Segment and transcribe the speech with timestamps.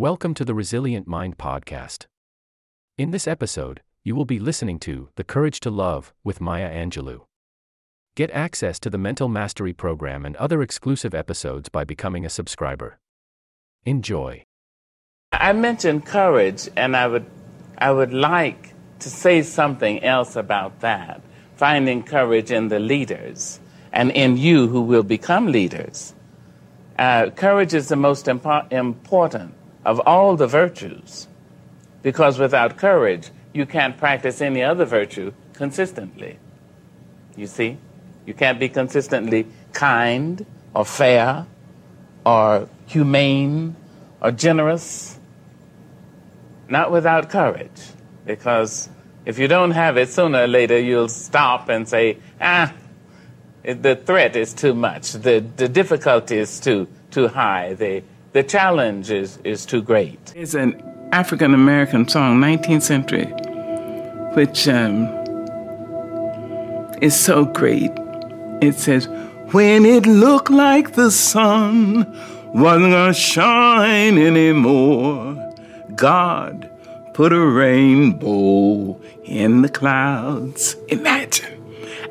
[0.00, 2.06] Welcome to the Resilient Mind Podcast.
[2.96, 7.22] In this episode, you will be listening to The Courage to Love with Maya Angelou.
[8.14, 13.00] Get access to the Mental Mastery Program and other exclusive episodes by becoming a subscriber.
[13.84, 14.44] Enjoy.
[15.32, 17.26] I mentioned courage, and I would,
[17.78, 21.22] I would like to say something else about that.
[21.56, 23.58] Finding courage in the leaders
[23.92, 26.14] and in you who will become leaders.
[26.96, 29.56] Uh, courage is the most impo- important
[29.88, 31.28] of all the virtues
[32.02, 36.38] because without courage, you can't practice any other virtue consistently.
[37.36, 37.78] You see?
[38.26, 41.46] You can't be consistently kind or fair
[42.26, 43.76] or humane
[44.20, 45.18] or generous.
[46.68, 47.80] Not without courage.
[48.26, 48.90] Because
[49.24, 52.74] if you don't have it, sooner or later you'll stop and say, ah,
[53.64, 59.10] the threat is too much, the, the difficulty is too, too high, the, the challenge
[59.10, 60.32] is, is too great.
[60.36, 60.82] It's an
[61.12, 63.26] African American song, 19th century,
[64.34, 65.06] which um,
[67.00, 67.90] is so great.
[68.60, 69.08] It says,
[69.52, 72.06] When it looked like the sun
[72.52, 75.54] wasn't gonna shine anymore,
[75.94, 76.70] God
[77.14, 80.76] put a rainbow in the clouds.
[80.88, 81.54] Imagine.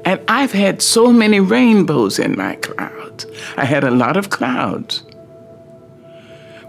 [0.03, 3.25] And I've had so many rainbows in my clouds.
[3.57, 5.03] I had a lot of clouds.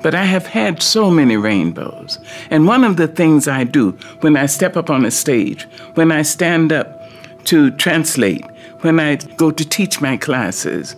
[0.02, 2.18] But I have had so many rainbows.
[2.50, 6.12] And one of the things I do when I step up on a stage, when
[6.12, 7.02] I stand up
[7.44, 8.44] to translate,
[8.80, 10.92] when I go to teach my classes,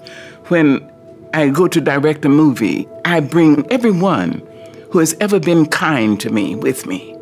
[0.49, 0.91] when
[1.33, 4.47] I go to direct a movie, I bring everyone
[4.91, 7.17] who has ever been kind to me with me.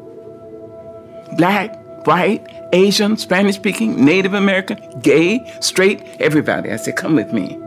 [1.36, 1.76] Black,
[2.06, 6.70] white, Asian, Spanish speaking, Native American, gay, straight, everybody.
[6.70, 7.58] I say, come with me.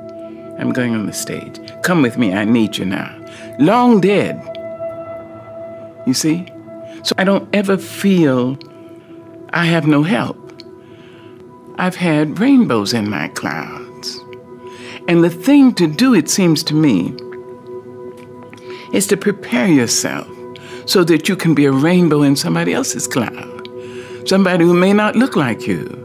[0.62, 1.60] I'm going on the stage.
[1.82, 3.18] Come with me, I need you now.
[3.58, 4.40] Long dead.
[6.06, 6.48] You see?
[7.04, 8.60] So I don't ever feel
[9.54, 10.38] I have no help.
[11.78, 14.20] I've had rainbows in my clouds.
[15.08, 17.16] And the thing to do, it seems to me,
[18.94, 20.28] is to prepare yourself
[20.86, 23.68] so that you can be a rainbow in somebody else's cloud.
[24.26, 26.01] Somebody who may not look like you,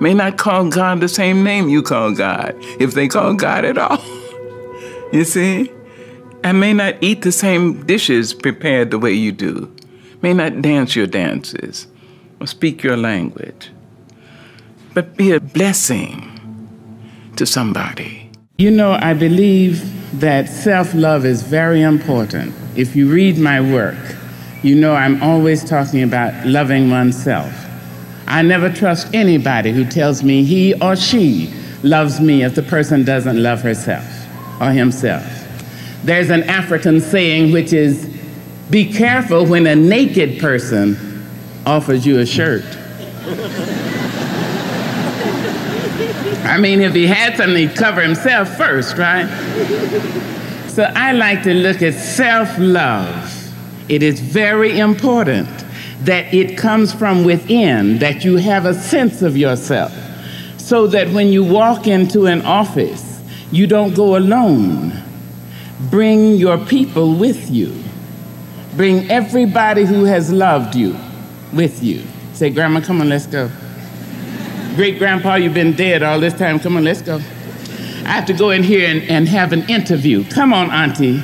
[0.00, 3.78] may not call God the same name you call God, if they call God at
[3.78, 4.02] all.
[5.12, 5.70] you see?
[6.44, 9.74] And may not eat the same dishes prepared the way you do,
[10.22, 11.86] may not dance your dances
[12.40, 13.70] or speak your language,
[14.94, 16.28] but be a blessing
[17.36, 18.30] to somebody.
[18.58, 22.54] You know, I believe that self love is very important.
[22.76, 23.96] If you read my work,
[24.62, 27.52] you know I'm always talking about loving oneself.
[28.26, 31.52] I never trust anybody who tells me he or she
[31.82, 34.04] loves me if the person doesn't love herself
[34.60, 35.24] or himself.
[36.04, 38.08] There's an African saying which is
[38.70, 40.96] be careful when a naked person
[41.66, 42.64] offers you a shirt.
[46.44, 49.26] I mean, if he had something, he'd cover himself first, right?
[50.68, 53.28] So I like to look at self love.
[53.88, 55.48] It is very important
[56.04, 59.92] that it comes from within, that you have a sense of yourself,
[60.58, 63.20] so that when you walk into an office,
[63.50, 64.92] you don't go alone.
[65.90, 67.82] Bring your people with you.
[68.76, 70.96] Bring everybody who has loved you
[71.52, 72.02] with you.
[72.32, 73.50] Say, Grandma, come on, let's go.
[74.74, 76.58] Great grandpa, you've been dead all this time.
[76.58, 77.16] Come on, let's go.
[77.16, 80.24] I have to go in here and, and have an interview.
[80.30, 81.22] Come on, Auntie.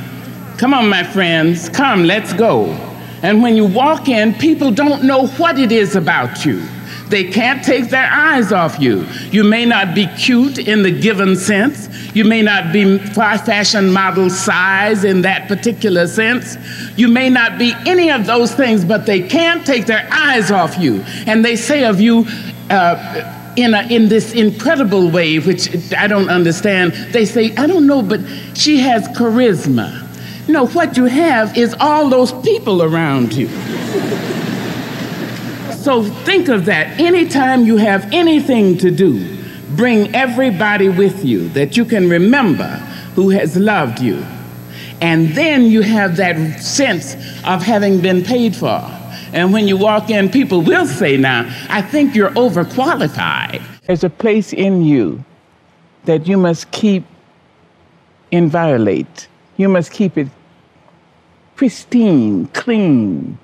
[0.58, 1.70] Come on, my friends.
[1.70, 2.87] Come, let's go.
[3.22, 6.62] And when you walk in, people don't know what it is about you.
[7.08, 9.06] They can't take their eyes off you.
[9.30, 11.88] You may not be cute in the given sense.
[12.14, 16.56] You may not be fashion model size in that particular sense.
[16.96, 20.78] You may not be any of those things, but they can't take their eyes off
[20.78, 21.02] you.
[21.26, 22.26] And they say of you,
[22.70, 27.86] uh, in, a, in this incredible way, which I don't understand, they say, I don't
[27.86, 28.20] know, but
[28.54, 30.07] she has charisma.
[30.48, 33.48] No, what you have is all those people around you.
[35.76, 36.98] so think of that.
[36.98, 39.36] Anytime you have anything to do,
[39.76, 42.68] bring everybody with you that you can remember
[43.14, 44.24] who has loved you.
[45.02, 47.14] And then you have that sense
[47.44, 48.80] of having been paid for.
[49.32, 53.62] And when you walk in, people will say, Now, I think you're overqualified.
[53.86, 55.22] There's a place in you
[56.04, 57.04] that you must keep
[58.30, 59.28] inviolate.
[59.58, 60.28] You must keep it
[61.58, 63.36] pristine, clean,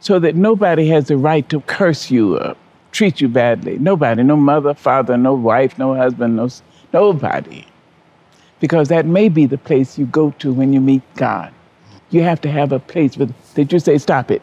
[0.00, 2.54] so that nobody has the right to curse you or
[2.92, 3.78] treat you badly.
[3.78, 6.50] Nobody, no mother, father, no wife, no husband, no
[6.92, 7.64] nobody.
[8.60, 11.50] Because that may be the place you go to when you meet God.
[12.10, 14.42] You have to have a place with, that you say, stop it,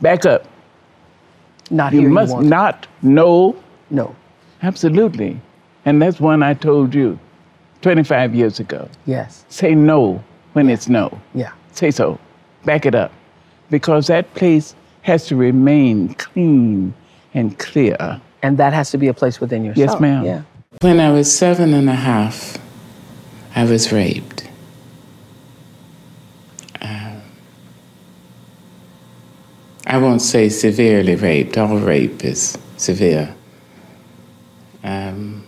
[0.00, 0.44] back up.
[1.70, 2.10] Not You here.
[2.10, 3.54] must you not, no,
[3.90, 4.14] No.
[4.62, 5.40] absolutely.
[5.84, 7.16] And that's one I told you
[7.82, 8.88] 25 years ago.
[9.06, 9.44] Yes.
[9.48, 10.22] Say no
[10.54, 11.16] when it's no.
[11.32, 11.52] Yeah.
[11.78, 12.18] Say so.
[12.64, 13.12] Back it up.
[13.70, 16.92] Because that place has to remain clean
[17.34, 18.20] and clear.
[18.42, 19.92] And that has to be a place within yourself.
[19.92, 20.24] Yes, ma'am.
[20.24, 20.42] Yeah.
[20.80, 22.58] When I was seven and a half,
[23.54, 24.48] I was raped.
[26.80, 27.22] Um,
[29.86, 33.36] I won't say severely raped, all rape is severe.
[34.82, 35.46] Um,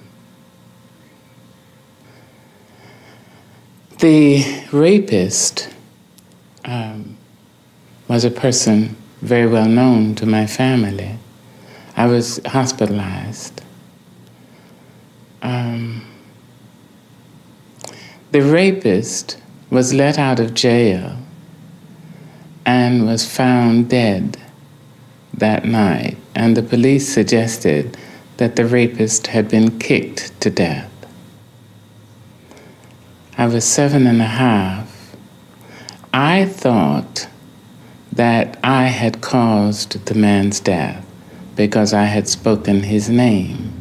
[3.98, 5.74] the rapist
[6.64, 7.16] um,
[8.08, 11.16] was a person very well known to my family.
[11.96, 13.62] I was hospitalized.
[15.42, 16.06] Um,
[18.32, 19.38] the rapist
[19.70, 21.16] was let out of jail
[22.66, 24.36] and was found dead
[25.34, 27.96] that night, and the police suggested
[28.36, 30.90] that the rapist had been kicked to death.
[33.36, 34.89] I was seven and a half.
[36.12, 37.28] I thought
[38.12, 41.06] that I had caused the man's death
[41.54, 43.72] because I had spoken his name.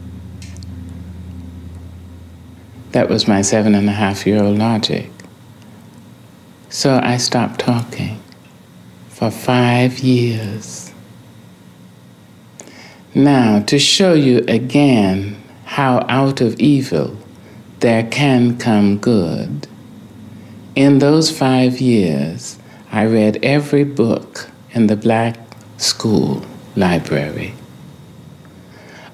[2.92, 5.10] That was my seven and a half year old logic.
[6.70, 8.22] So I stopped talking
[9.10, 10.92] for five years.
[13.16, 17.18] Now, to show you again how out of evil
[17.80, 19.68] there can come good,
[20.80, 22.58] in those five years,
[22.90, 25.38] I read every book in the black
[25.76, 26.46] school
[26.78, 27.54] library.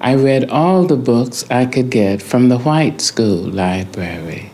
[0.00, 4.52] I read all the books I could get from the white school library.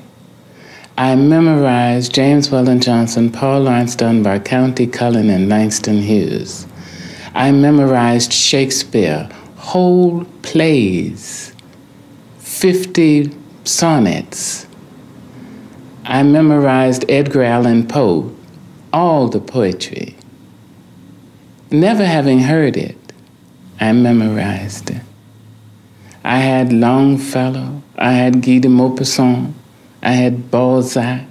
[0.96, 6.66] I memorized James Weldon Johnson, Paul Laurence Dunbar, Countee Cullen, and Langston Hughes.
[7.34, 11.54] I memorized Shakespeare, whole plays,
[12.38, 14.66] 50 sonnets.
[16.12, 18.36] I memorized Edgar Allan Poe,
[18.92, 20.14] all the poetry.
[21.70, 22.98] Never having heard it,
[23.80, 25.00] I memorized it.
[26.22, 29.54] I had Longfellow, I had Guy de Maupassant,
[30.02, 31.24] I had Balzac,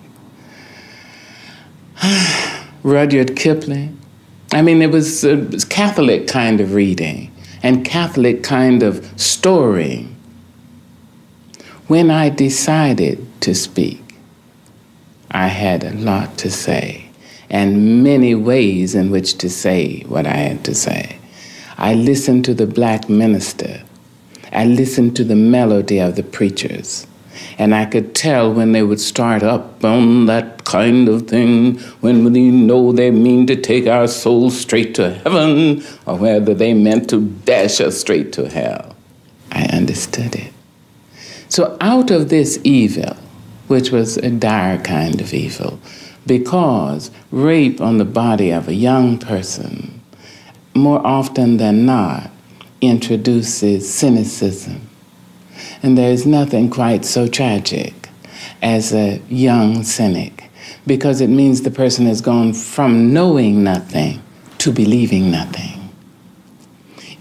[2.83, 4.00] Rudyard Kipling.
[4.51, 7.31] I mean, it was a Catholic kind of reading
[7.62, 10.07] and Catholic kind of story.
[11.86, 14.10] When I decided to speak,
[15.31, 17.12] I had a lot to say
[17.51, 21.19] and many ways in which to say what I had to say.
[21.78, 23.83] I listened to the black minister.
[24.54, 27.06] I listened to the melody of the preachers.
[27.57, 32.31] And I could tell when they would start up on that kind of thing, when
[32.31, 37.10] we know they mean to take our souls straight to heaven, or whether they meant
[37.10, 38.95] to dash us straight to hell.
[39.51, 40.54] I understood it.
[41.50, 43.18] So, out of this evil,
[43.71, 45.79] which was a dire kind of evil,
[46.27, 50.01] because rape on the body of a young person,
[50.75, 52.29] more often than not,
[52.81, 54.89] introduces cynicism.
[55.81, 58.09] And there is nothing quite so tragic
[58.62, 60.50] as a young cynic,
[60.85, 64.21] because it means the person has gone from knowing nothing
[64.57, 65.94] to believing nothing.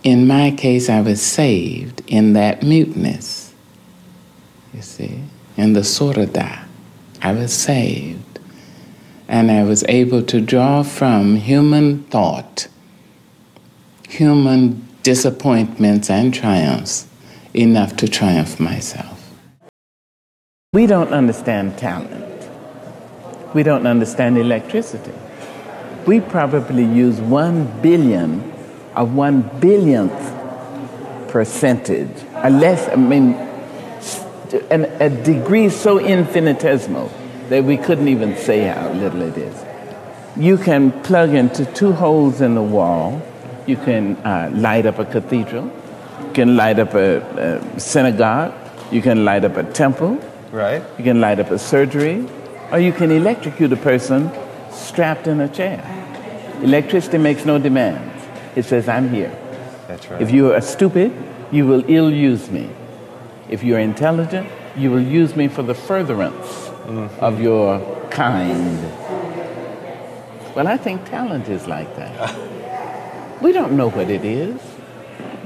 [0.02, 3.54] In my case, I was saved in that muteness.
[4.74, 5.22] You see,
[5.56, 6.64] in the surada,
[7.22, 8.38] I was saved.
[9.28, 12.66] And I was able to draw from human thought,
[14.08, 17.06] human disappointments and triumphs,
[17.54, 19.32] enough to triumph myself.
[20.72, 22.48] We don't understand talent.
[23.54, 25.12] We don't understand electricity.
[26.06, 28.52] We probably use one billion
[28.94, 30.12] of one billionth
[31.28, 33.34] percentage, a less, I mean,
[34.70, 37.10] an, a degree so infinitesimal
[37.48, 39.64] that we couldn't even say how little it is.
[40.36, 43.20] You can plug into two holes in the wall.
[43.66, 45.70] You can uh, light up a cathedral.
[46.26, 48.54] You can light up a, a synagogue.
[48.92, 50.20] You can light up a temple.
[50.52, 50.82] Right.
[50.98, 52.26] You can light up a surgery.
[52.70, 54.30] Or you can electrocute a person
[54.70, 55.82] strapped in a chair.
[56.62, 58.24] Electricity makes no demands.
[58.54, 59.36] It says, I'm here.
[59.88, 60.22] That's right.
[60.22, 61.12] If you are stupid,
[61.50, 62.70] you will ill use me.
[63.50, 66.68] If you're intelligent, you will use me for the furtherance
[67.20, 67.80] of your
[68.10, 68.78] kind.
[70.54, 73.40] Well, I think talent is like that.
[73.42, 74.60] we don't know what it is,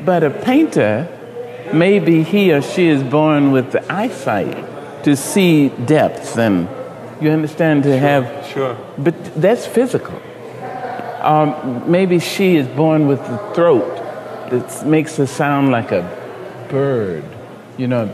[0.04, 1.08] but a painter,
[1.72, 6.68] maybe he or she is born with the eyesight to see depth and,
[7.22, 7.84] You understand?
[7.84, 8.46] To sure, have.
[8.46, 8.76] Sure.
[8.98, 10.20] But that's physical.
[11.20, 13.96] Um, maybe she is born with the throat
[14.50, 16.02] that makes her sound like a
[16.68, 17.24] bird,
[17.76, 18.04] you know,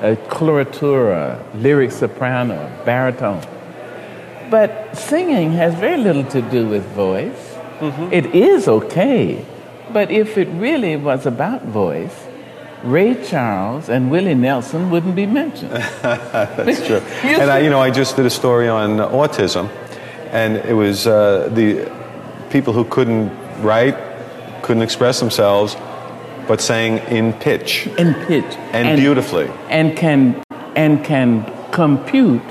[0.00, 3.44] a coloratura, lyric soprano, baritone.
[4.50, 7.54] But singing has very little to do with voice.
[7.78, 8.12] Mm-hmm.
[8.12, 9.44] It is okay,
[9.92, 12.26] but if it really was about voice,
[12.82, 15.70] Ray Charles and Willie Nelson wouldn't be mentioned.
[16.02, 16.96] That's true.
[17.22, 19.68] and I, you know, I just did a story on autism,
[20.30, 21.90] and it was uh, the
[22.50, 23.30] people who couldn't
[23.62, 23.96] write,
[24.62, 25.76] couldn't express themselves,
[26.46, 27.86] but sang in pitch.
[27.98, 28.44] In pitch.
[28.72, 29.48] And, and beautifully.
[29.68, 30.42] And can
[30.76, 32.42] and can compute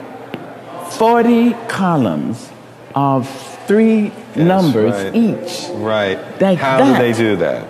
[0.91, 2.49] 40 columns
[2.95, 3.29] of
[3.67, 5.15] three yes, numbers right.
[5.15, 5.69] each.
[5.75, 6.41] Right.
[6.41, 6.97] Like How that.
[6.97, 7.67] do they do that?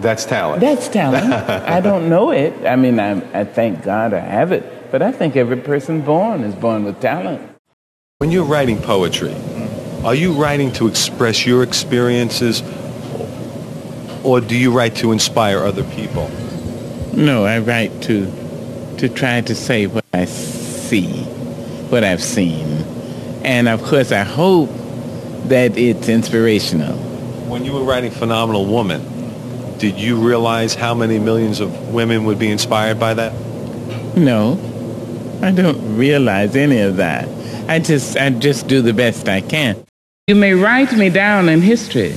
[0.00, 0.60] That's talent.
[0.60, 1.32] That's talent.
[1.32, 2.66] I don't know it.
[2.66, 6.44] I mean, I, I thank God I have it, but I think every person born
[6.44, 7.40] is born with talent.
[8.18, 9.34] When you're writing poetry,
[10.04, 12.62] are you writing to express your experiences
[14.26, 16.28] or do you write to inspire other people?
[17.14, 18.26] No, I write to
[18.98, 21.22] to try to say what I see,
[21.90, 22.66] what I've seen.
[23.44, 24.68] And of course I hope
[25.48, 26.96] that it's inspirational.
[27.48, 32.38] When you were writing Phenomenal Woman, did you realize how many millions of women would
[32.38, 33.32] be inspired by that?
[34.16, 34.58] No.
[35.40, 37.28] I don't realize any of that.
[37.68, 39.84] I just I just do the best I can.
[40.26, 42.16] You may write me down in history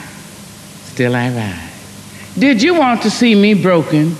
[1.01, 2.35] still I rise.
[2.37, 4.15] Did you want to see me broken,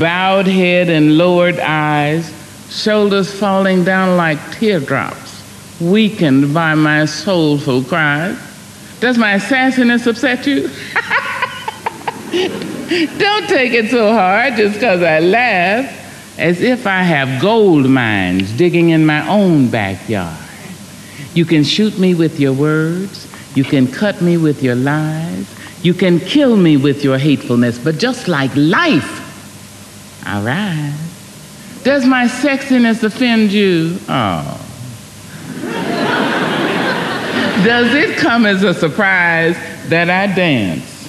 [0.00, 2.28] bowed head and lowered eyes,
[2.70, 8.36] shoulders falling down like teardrops, weakened by my soulful cries?
[8.98, 10.62] Does my sassiness upset you?
[13.18, 18.50] Don't take it so hard just because I laugh, as if I have gold mines
[18.58, 20.36] digging in my own backyard.
[21.34, 25.57] You can shoot me with your words, you can cut me with your lies,
[25.88, 29.24] you can kill me with your hatefulness, but just like life,
[30.28, 30.94] all right.
[31.82, 33.98] Does my sexiness offend you?
[34.06, 34.66] Oh.
[37.64, 39.56] Does it come as a surprise
[39.88, 41.06] that I dance?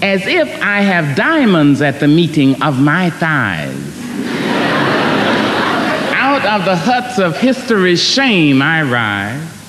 [0.00, 3.74] As if I have diamonds at the meeting of my thighs.
[6.14, 9.61] Out of the huts of history's shame I rise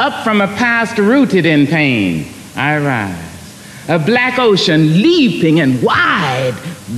[0.00, 2.26] up from a past rooted in pain,
[2.56, 3.84] I rise.
[3.86, 6.54] A black ocean leaping and wide,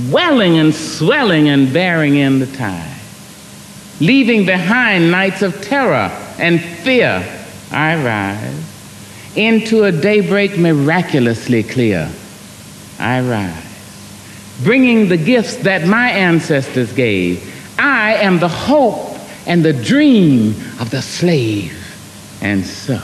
[0.09, 2.97] welling and swelling and bearing in the tide.
[3.99, 7.21] Leaving behind nights of terror and fear,
[7.71, 9.33] I rise.
[9.35, 12.09] Into a daybreak miraculously clear,
[12.99, 14.61] I rise.
[14.63, 17.51] Bringing the gifts that my ancestors gave.
[17.77, 21.82] I am the hope and the dream of the slave.
[22.43, 23.01] And so,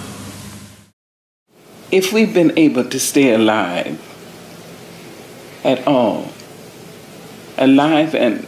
[1.92, 3.98] if we've been able to stay alive
[5.64, 6.34] at all,
[7.58, 8.46] alive and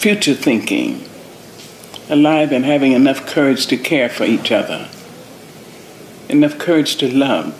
[0.00, 1.04] future thinking,
[2.08, 4.88] alive and having enough courage to care for each other,
[6.30, 7.52] enough courage to love,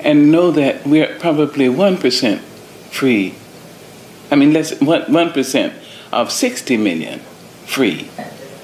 [0.00, 2.40] and know that we're probably 1%
[2.90, 3.36] free.
[4.32, 5.72] I mean, less 1%
[6.12, 7.20] of 60 million
[7.66, 8.10] free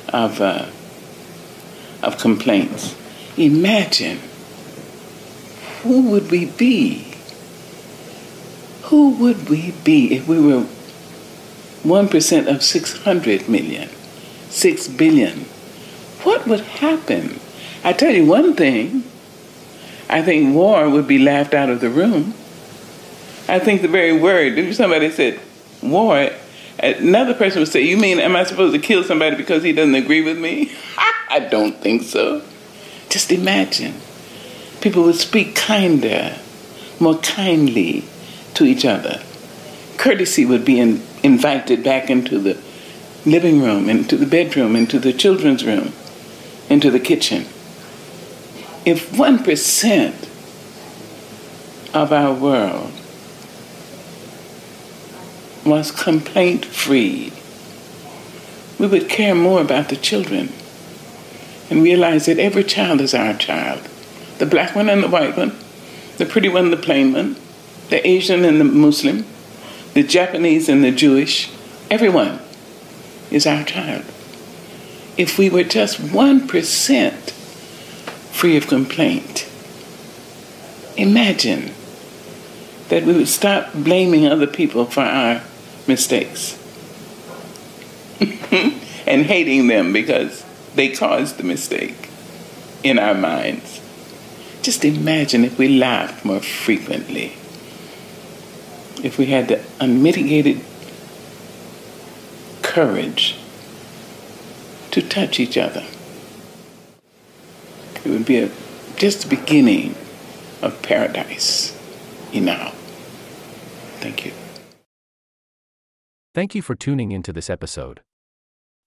[0.09, 0.41] of.
[0.41, 0.67] Uh,
[2.05, 2.95] of complaints.
[3.37, 4.19] Imagine
[5.83, 7.15] who would we be?
[8.85, 10.67] Who would we be if we were
[11.83, 13.89] 1% of 600 million,
[14.49, 15.41] 6 billion?
[16.23, 17.41] What would happen?
[17.83, 19.05] I tell you one thing
[20.09, 22.35] I think war would be laughed out of the room.
[23.49, 25.41] I think the very word, if somebody said
[25.83, 26.31] war,
[26.79, 29.95] another person would say, You mean, am I supposed to kill somebody because he doesn't
[29.95, 30.73] agree with me?
[31.35, 32.43] I don't think so.
[33.09, 33.95] Just imagine.
[34.81, 36.37] People would speak kinder,
[37.01, 38.05] more kindly
[38.55, 39.21] to each other.
[39.97, 42.57] Courtesy would be in, invited back into the
[43.27, 45.93] living room, into the bedroom, into the children's room,
[46.71, 47.47] into the kitchen.
[48.87, 50.29] If 1%
[51.93, 52.93] of our world
[55.67, 57.33] was complaint free,
[58.79, 60.53] we would care more about the children
[61.71, 63.81] and realize that every child is our child
[64.39, 65.57] the black one and the white one,
[66.19, 67.37] the pretty one and the plain one,
[67.91, 69.25] the Asian and the Muslim,
[69.95, 71.51] the Japanese and the Jewish,
[71.91, 72.41] everyone
[73.31, 74.05] is our child.
[75.17, 77.31] If we were just 1%
[78.33, 79.49] free of complaint,
[80.97, 81.71] imagine
[82.89, 85.43] that we would stop blaming other people for our
[85.87, 86.59] mistakes
[88.21, 90.45] and hating them because
[90.75, 92.09] they caused the mistake
[92.83, 93.81] in our minds.
[94.63, 97.35] Just imagine if we laughed more frequently,
[99.05, 100.61] if we had the unmitigated
[102.63, 103.37] courage
[104.91, 105.85] to touch each other.
[108.05, 108.51] It would be a,
[108.97, 109.95] just the beginning
[110.63, 111.79] of paradise
[112.33, 112.73] in now.
[114.01, 114.33] Thank you.
[116.35, 118.01] Thank you for tuning into this episode.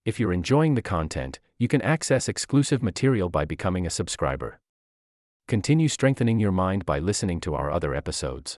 [0.06, 4.60] If you're enjoying the content, you can access exclusive material by becoming a subscriber.
[5.48, 8.58] Continue strengthening your mind by listening to our other episodes.